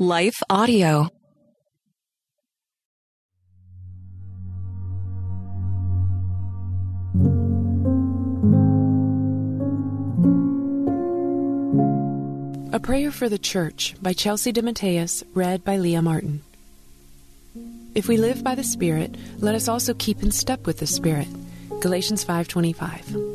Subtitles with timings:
[0.00, 1.08] Life Audio.
[12.72, 16.42] A Prayer for the Church by Chelsea DeMatteis, read by Leah Martin.
[17.94, 21.28] If we live by the Spirit, let us also keep in step with the Spirit.
[21.80, 23.33] Galatians 5:25.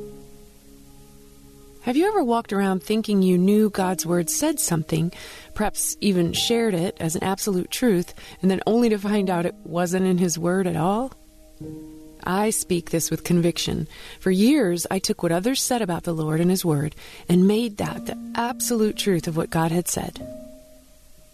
[1.89, 5.11] Have you ever walked around thinking you knew God's word said something,
[5.55, 9.55] perhaps even shared it as an absolute truth, and then only to find out it
[9.63, 11.11] wasn't in his word at all?
[12.23, 13.87] I speak this with conviction.
[14.19, 16.93] For years, I took what others said about the Lord and His Word
[17.27, 20.21] and made that the absolute truth of what God had said.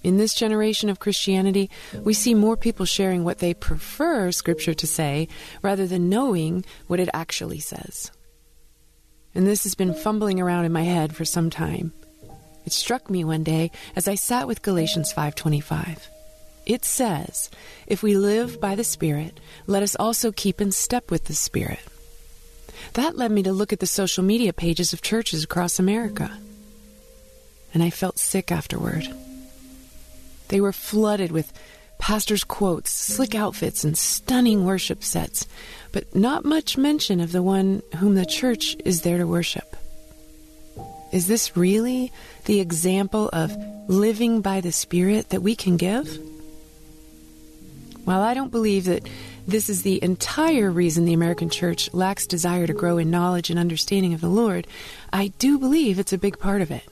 [0.03, 1.69] In this generation of Christianity,
[2.01, 5.27] we see more people sharing what they prefer Scripture to say
[5.61, 8.09] rather than knowing what it actually says.
[9.35, 11.91] And this has been fumbling around in my head for some time.
[12.65, 16.07] It struck me one day as I sat with Galatians 5:25.
[16.65, 17.51] It says,
[17.85, 21.81] If we live by the Spirit, let us also keep in step with the Spirit.
[22.93, 26.31] That led me to look at the social media pages of churches across America.
[27.73, 29.07] And I felt sick afterward.
[30.47, 31.53] They were flooded with
[32.05, 35.47] pastors' quotes, slick outfits, and stunning worship sets,
[35.91, 39.75] but not much mention of the one whom the church is there to worship.
[41.11, 42.11] Is this really
[42.45, 43.51] the example of
[43.87, 46.19] living by the Spirit that we can give?
[48.03, 49.09] While I don't believe that
[49.47, 53.57] this is the entire reason the American church lacks desire to grow in knowledge and
[53.57, 54.67] understanding of the Lord,
[55.11, 56.83] I do believe it's a big part of it.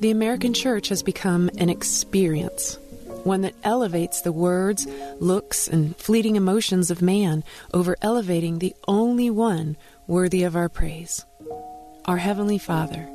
[0.00, 2.78] The American church has become an experience,
[3.24, 4.86] one that elevates the words,
[5.18, 11.24] looks, and fleeting emotions of man over elevating the only one worthy of our praise
[12.06, 13.08] our Heavenly Father,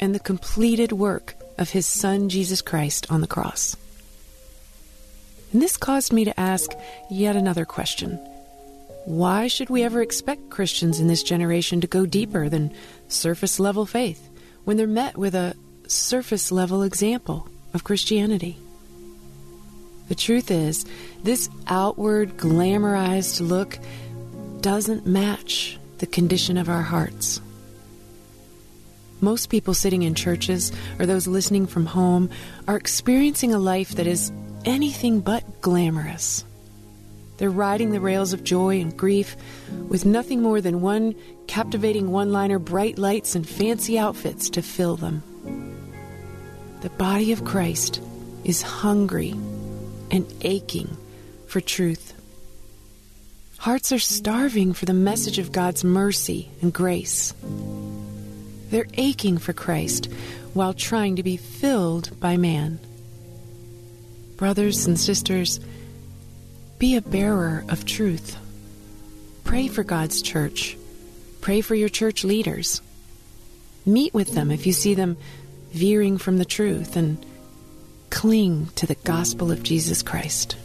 [0.00, 3.76] and the completed work of His Son Jesus Christ on the cross.
[5.52, 6.72] And this caused me to ask
[7.08, 8.18] yet another question.
[9.04, 12.74] Why should we ever expect Christians in this generation to go deeper than
[13.06, 14.28] surface level faith
[14.64, 15.54] when they're met with a
[15.86, 18.58] surface level example of Christianity?
[20.08, 20.84] The truth is,
[21.22, 23.78] this outward, glamorized look
[24.60, 27.40] doesn't match the condition of our hearts.
[29.20, 32.30] Most people sitting in churches or those listening from home
[32.68, 34.30] are experiencing a life that is
[34.64, 36.44] anything but glamorous.
[37.38, 39.36] They're riding the rails of joy and grief
[39.88, 41.14] with nothing more than one
[41.46, 45.22] captivating one liner, bright lights, and fancy outfits to fill them.
[46.82, 48.00] The body of Christ
[48.44, 49.34] is hungry
[50.10, 50.96] and aching
[51.46, 52.12] for truth.
[53.58, 57.34] Hearts are starving for the message of God's mercy and grace.
[58.70, 60.06] They're aching for Christ
[60.54, 62.78] while trying to be filled by man.
[64.36, 65.60] Brothers and sisters,
[66.78, 68.36] be a bearer of truth.
[69.44, 70.76] Pray for God's church.
[71.40, 72.82] Pray for your church leaders.
[73.86, 75.16] Meet with them if you see them
[75.70, 77.24] veering from the truth and
[78.16, 80.56] cling to the gospel of Jesus Christ.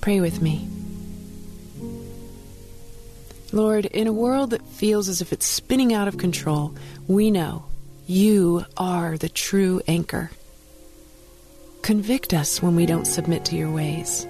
[0.00, 0.66] Pray with me.
[3.52, 6.74] Lord, in a world that feels as if it's spinning out of control,
[7.08, 7.66] we know
[8.06, 10.30] you are the true anchor.
[11.82, 14.26] Convict us when we don't submit to your ways.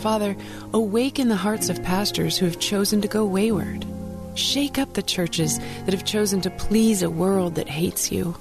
[0.00, 0.36] Father,
[0.74, 3.86] awaken the hearts of pastors who have chosen to go wayward.
[4.34, 8.36] Shake up the churches that have chosen to please a world that hates you.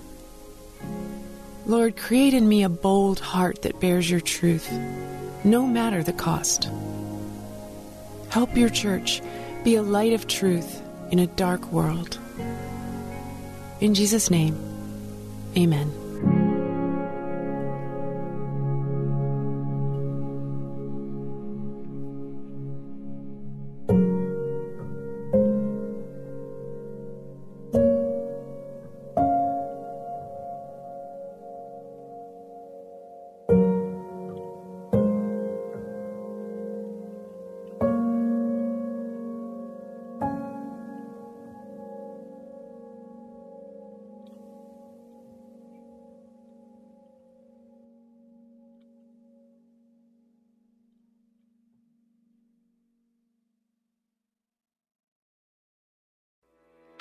[1.71, 4.69] Lord, create in me a bold heart that bears your truth,
[5.45, 6.67] no matter the cost.
[8.27, 9.21] Help your church
[9.63, 12.19] be a light of truth in a dark world.
[13.79, 14.53] In Jesus' name,
[15.55, 16.00] amen.